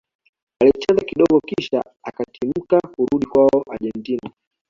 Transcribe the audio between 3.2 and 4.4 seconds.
kwao argentina